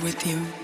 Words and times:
With 0.00 0.26
you. 0.26 0.57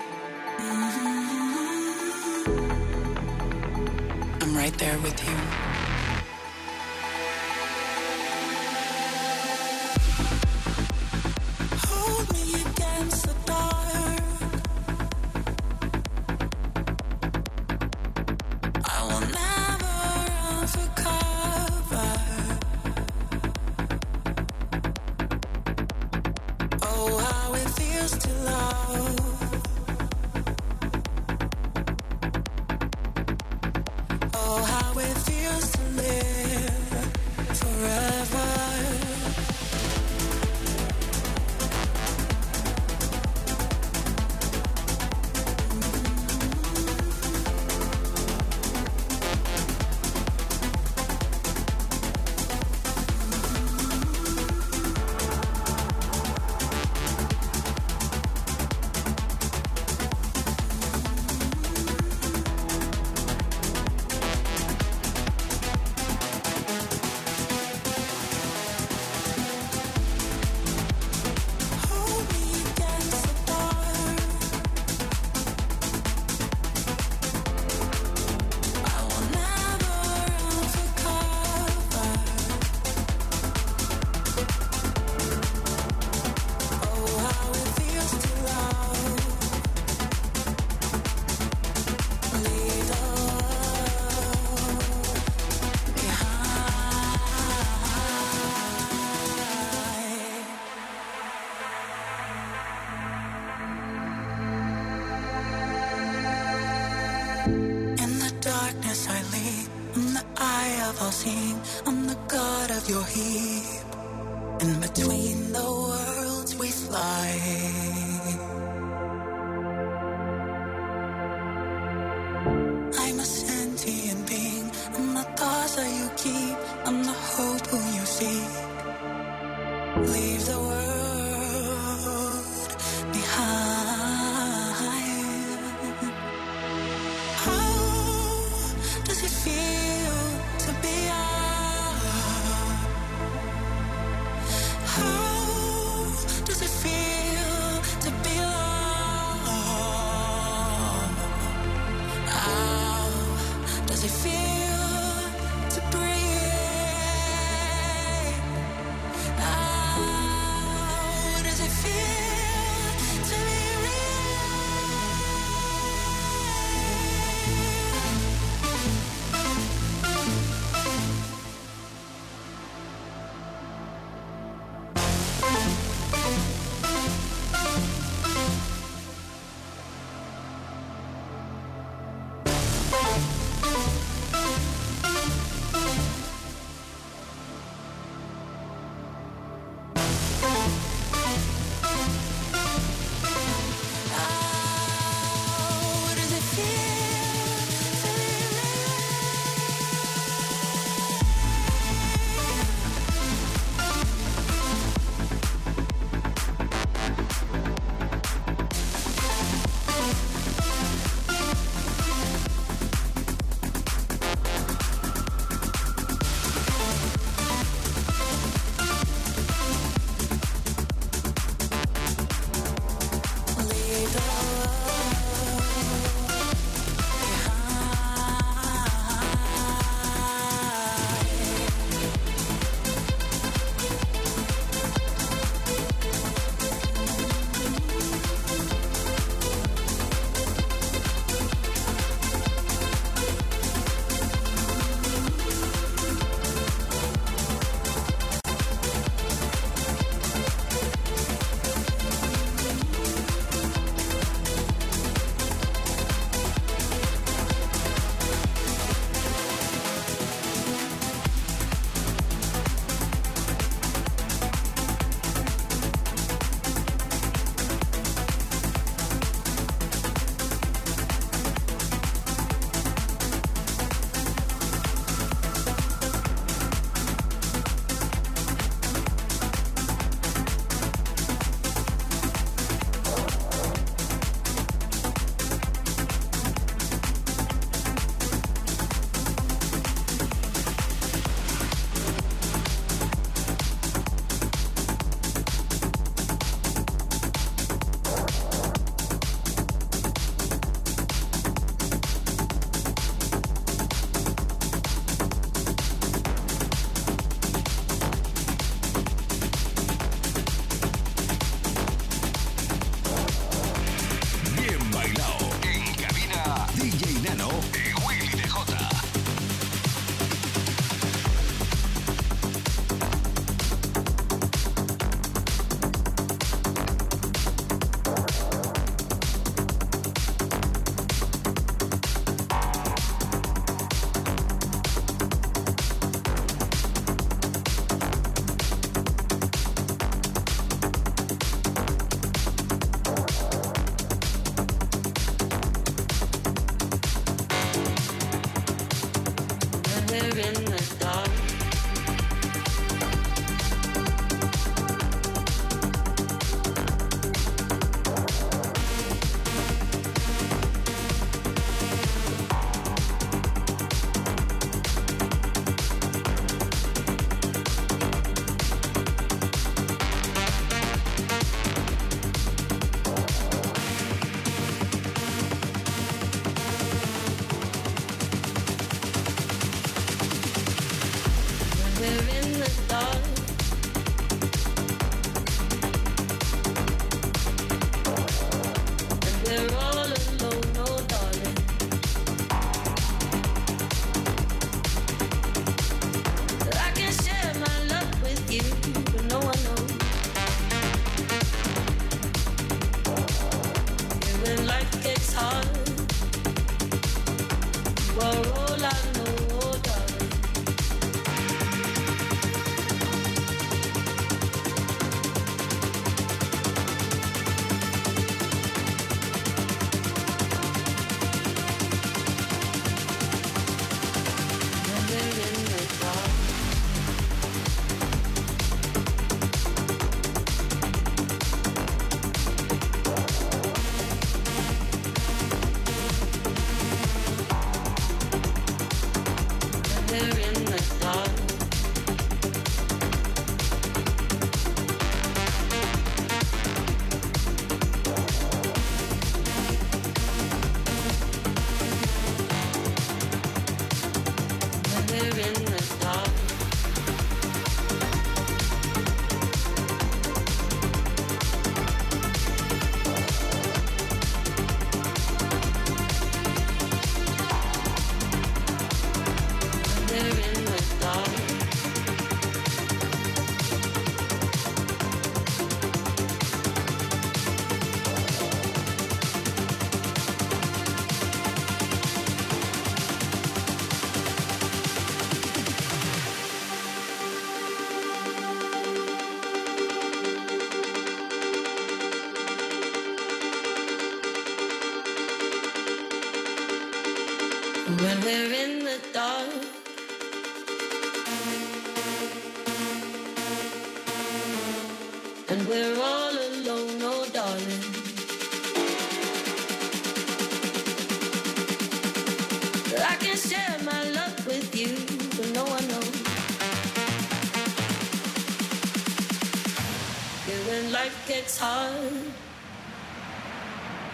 gets 521.35 521.59
hard. 521.59 522.13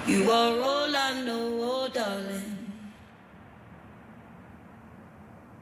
You 0.07 0.31
are 0.31 0.59
all 0.61 0.97
I 0.97 1.23
know, 1.23 1.49
oh 1.71 1.89
darling. 1.93 2.57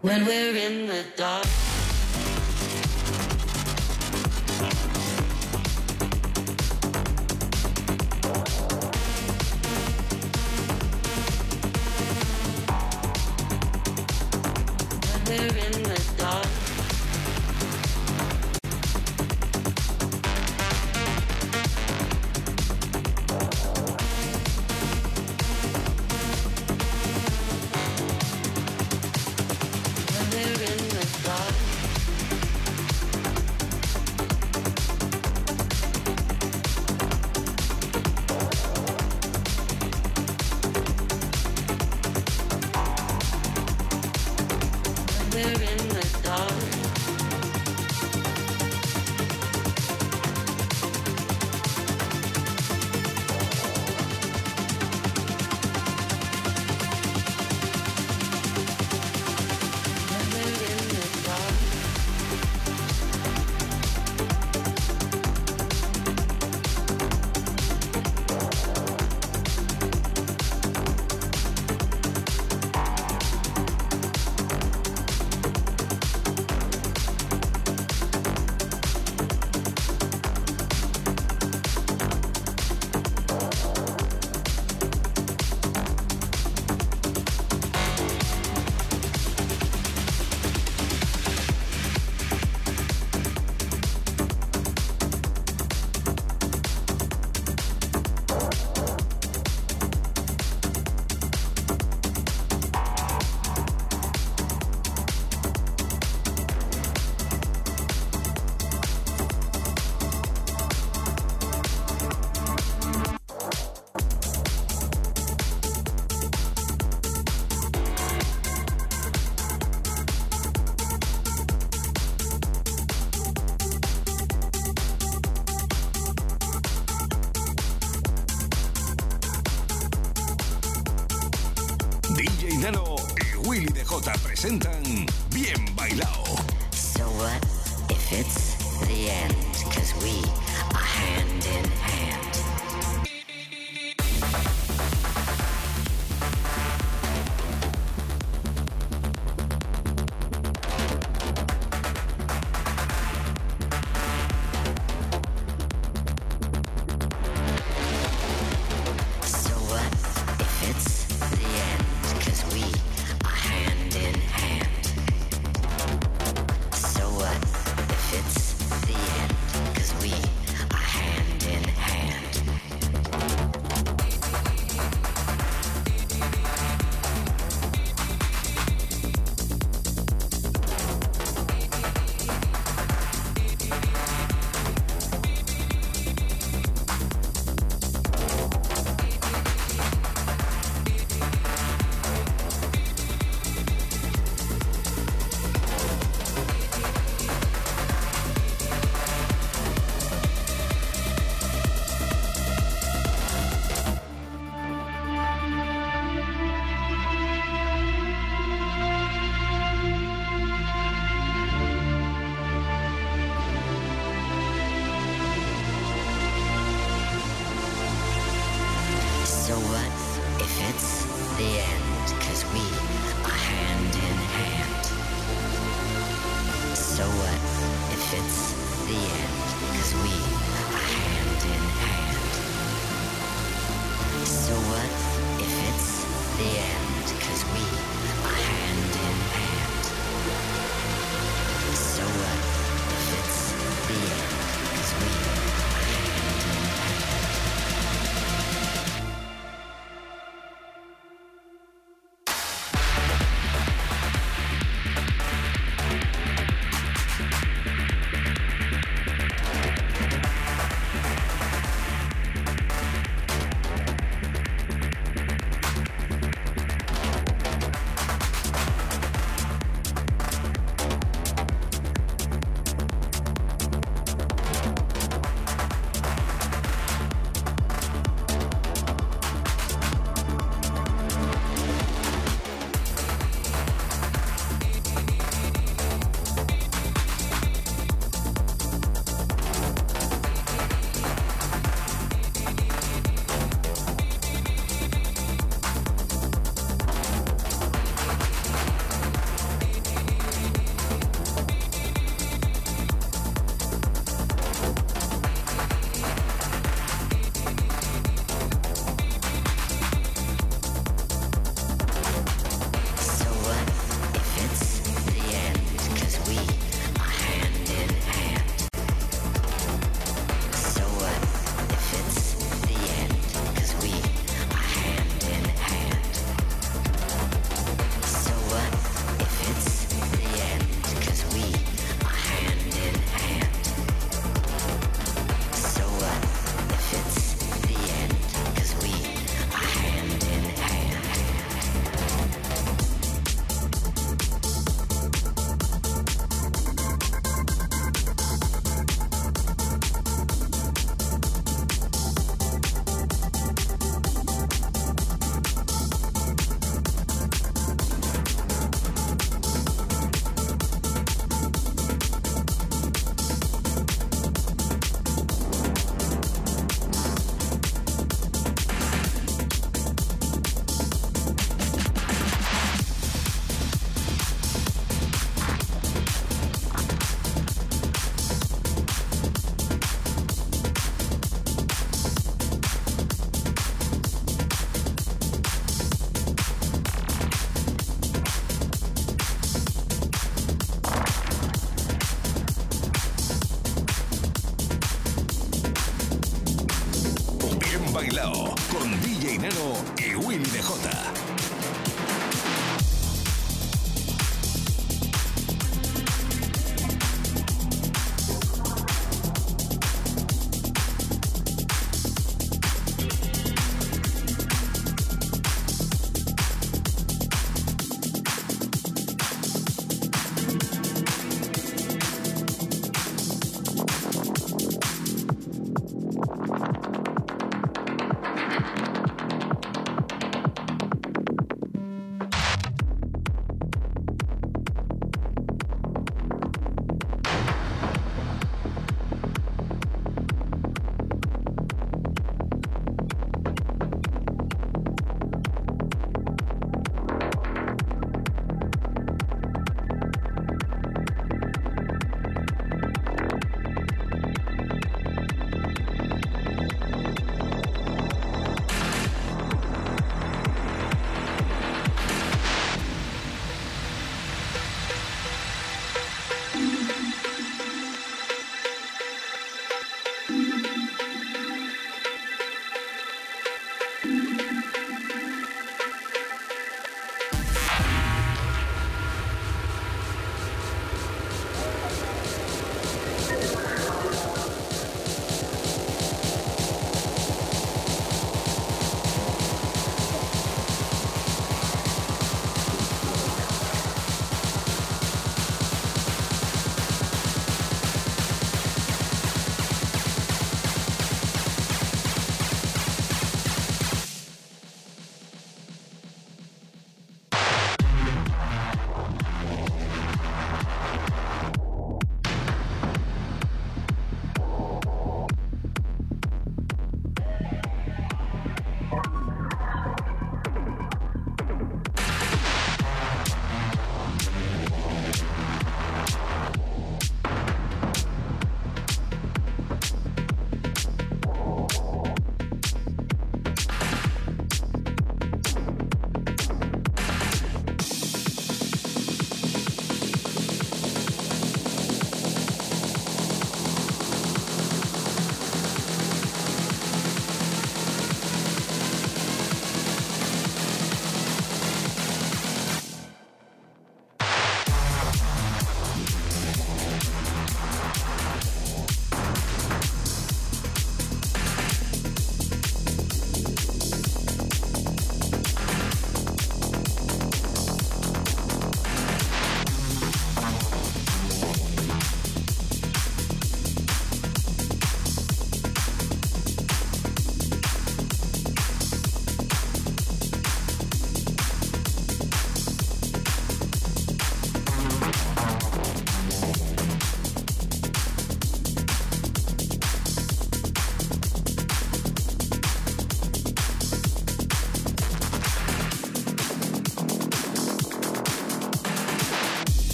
When 0.00 0.24
we're 0.24 0.56
in 0.56 0.86
the 0.86 1.04
dark. 1.16 1.61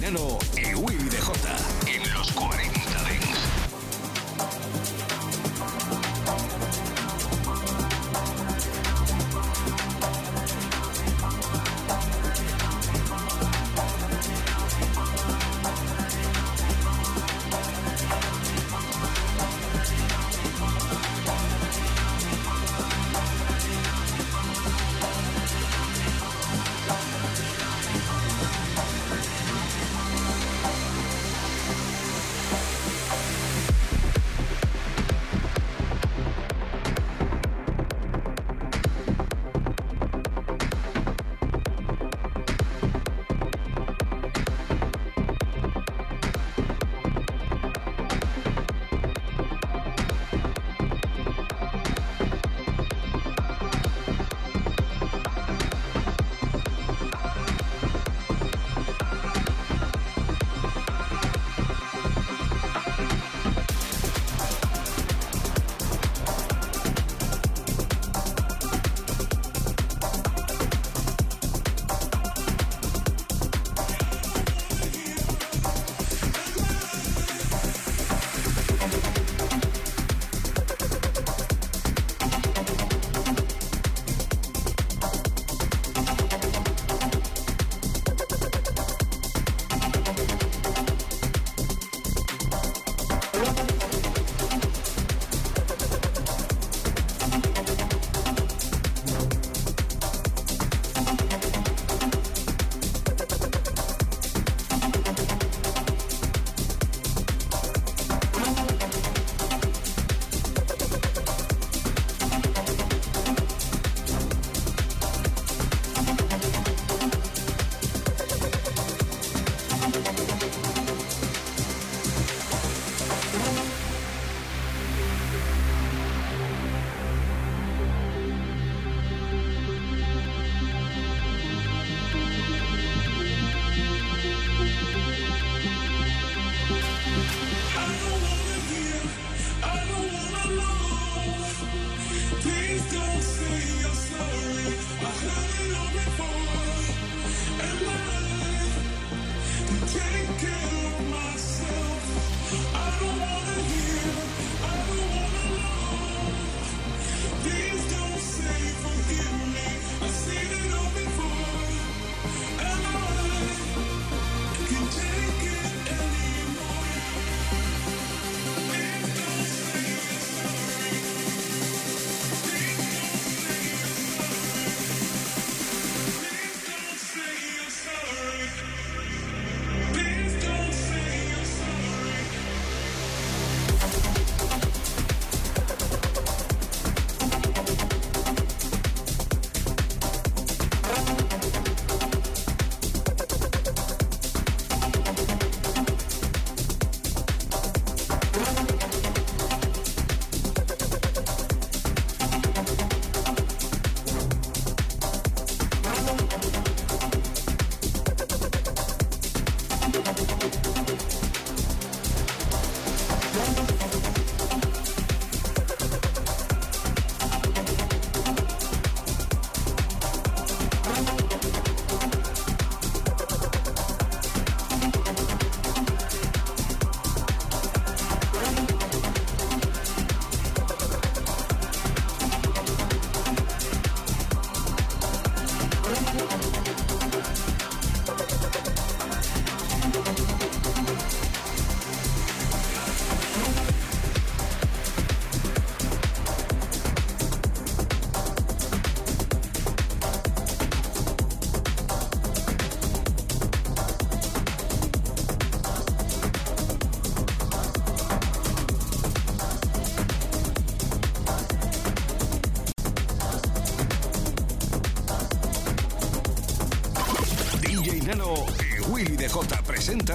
Marinero 0.00 0.38
y 0.56 0.74
Willy 0.76 1.08
DJ 1.08 1.96
en 1.96 2.14
los 2.14 2.30
40. 2.32 2.77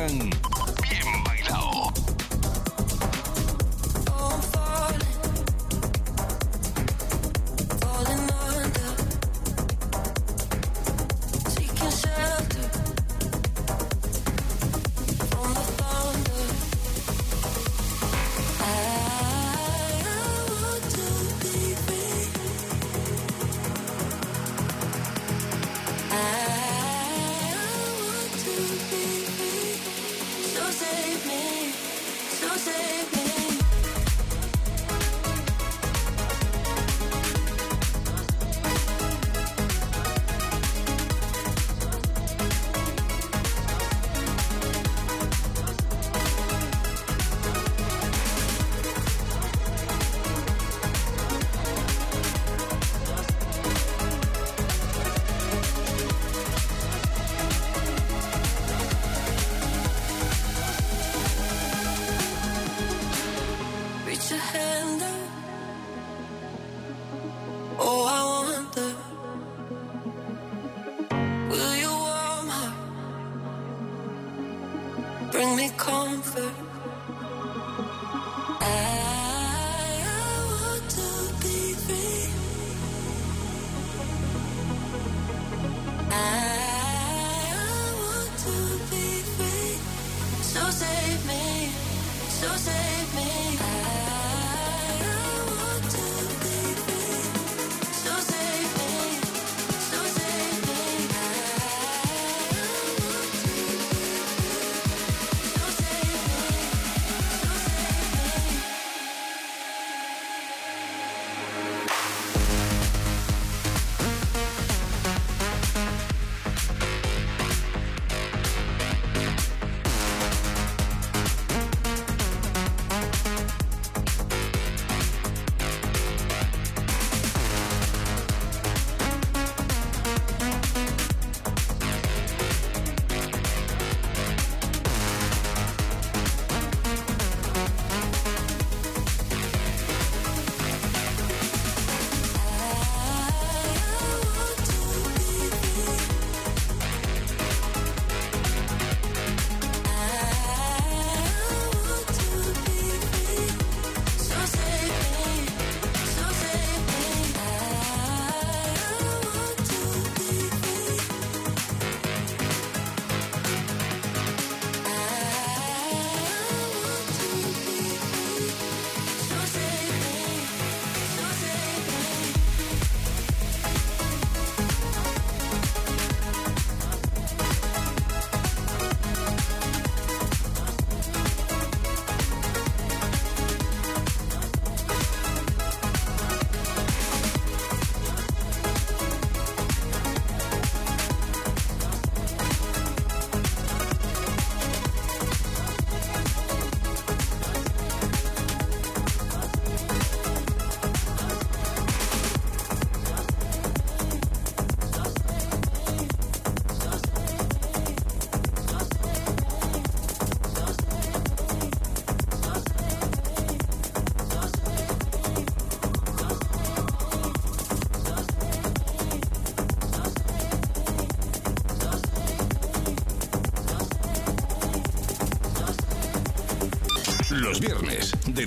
Presentan 0.04 0.43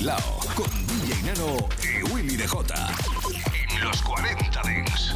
Bailao 0.00 0.40
con 0.54 0.70
DJ 0.86 1.22
Nano 1.24 1.68
y 1.82 2.02
Willy 2.10 2.34
DJ. 2.34 2.74
En 3.68 3.84
los 3.84 4.00
40 4.00 4.62
Dings. 4.62 5.14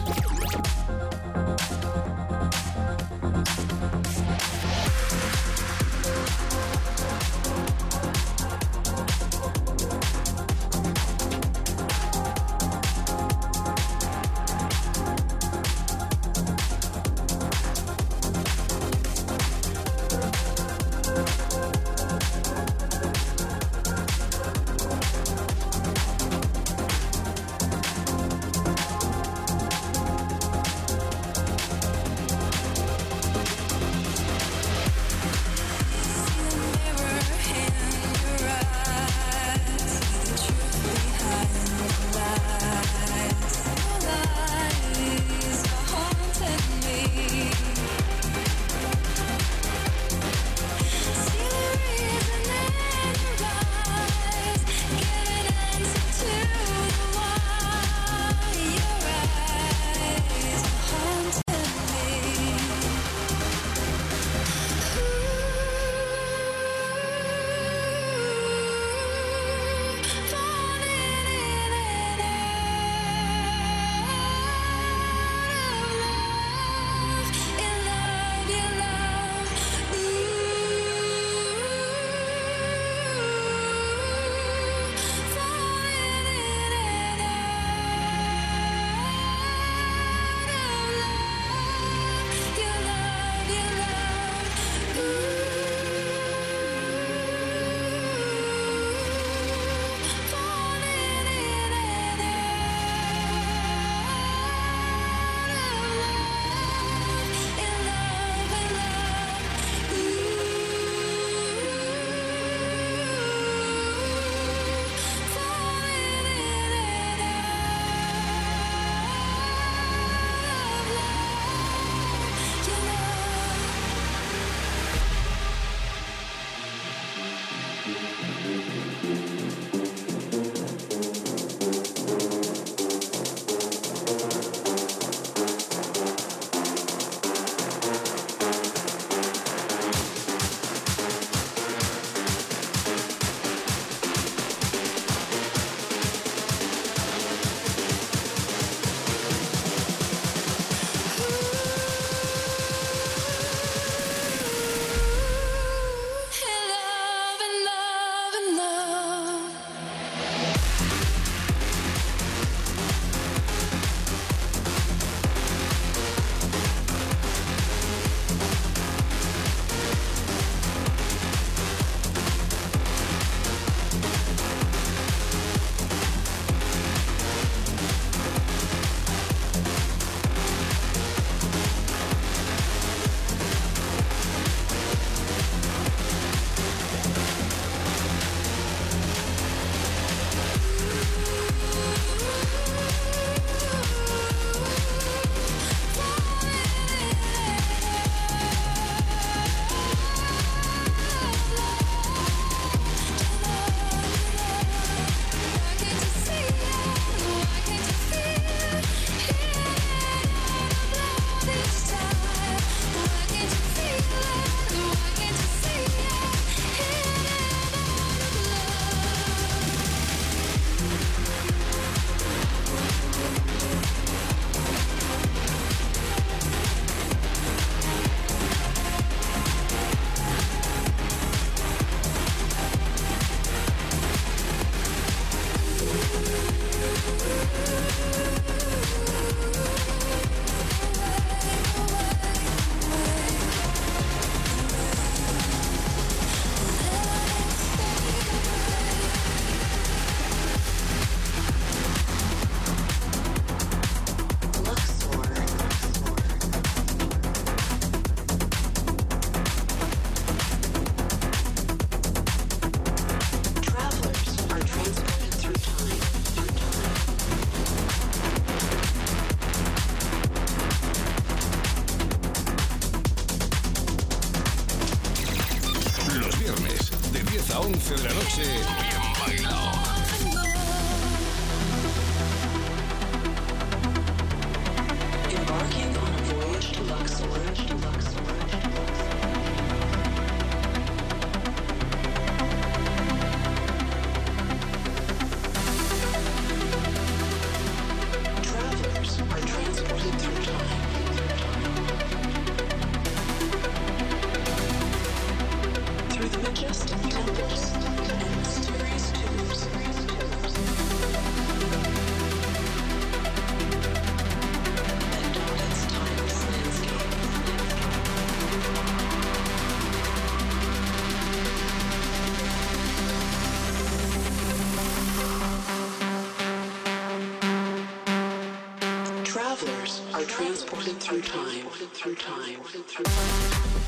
Are 329.64 330.22
transported 330.24 331.00
through 331.00 331.22
time. 331.22 331.64
Through 331.94 332.16
time. 332.16 332.60
through 332.60 333.04
time, 333.04 333.83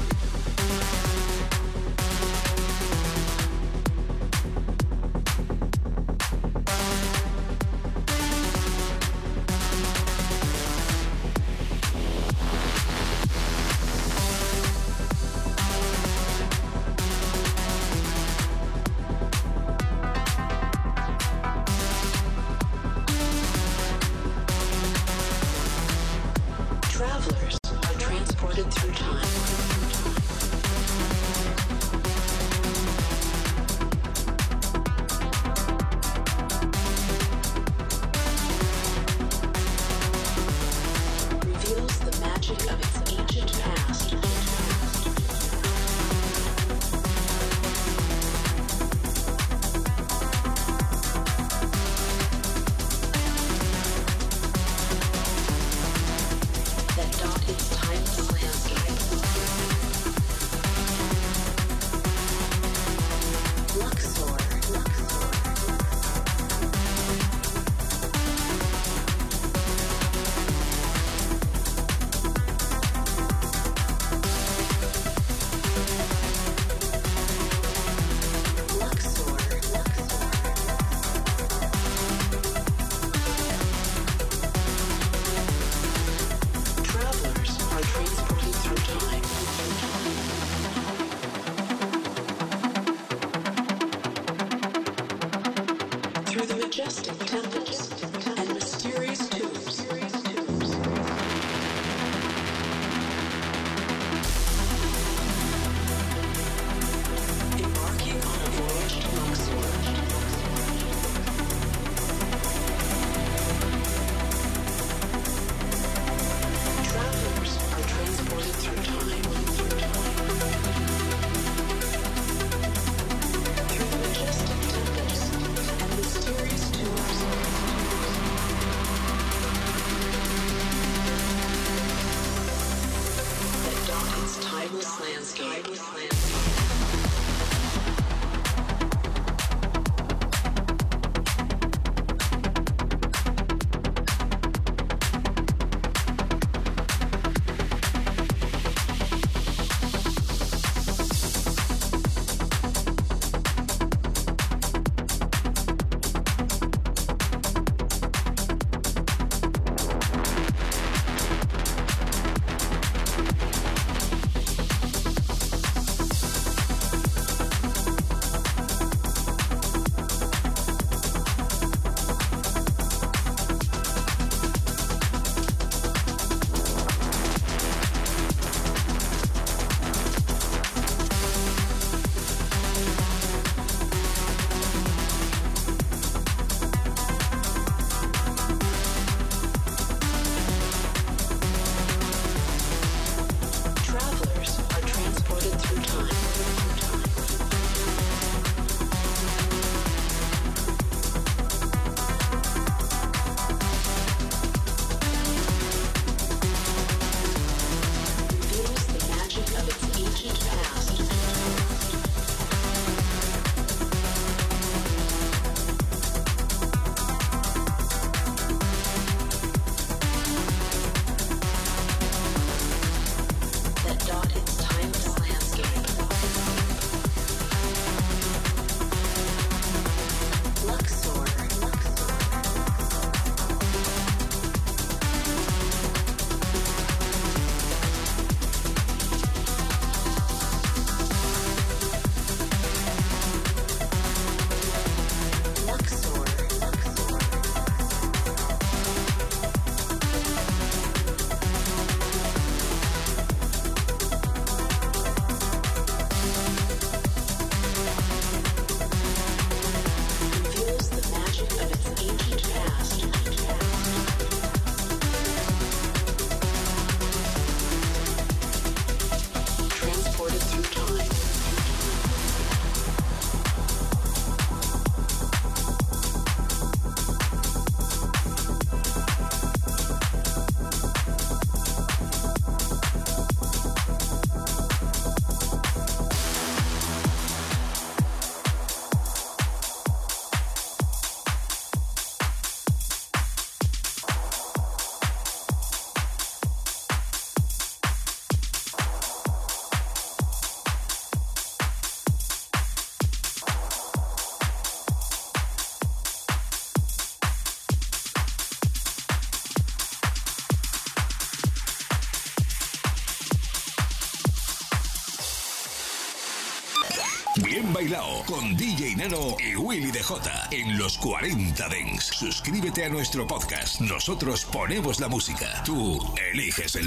y 319.07 319.55
Willy 319.55 319.93
DJ 319.93 320.03
en 320.51 320.77
los 320.77 320.99
40 320.99 321.69
Dents. 321.69 322.07
Suscríbete 322.07 322.85
a 322.85 322.89
nuestro 322.89 323.25
podcast. 323.25 323.81
Nosotros 323.81 324.45
ponemos 324.47 324.99
la 324.99 325.07
música. 325.07 325.63
Tú 325.65 326.01
eliges 326.33 326.75
el 326.75 326.85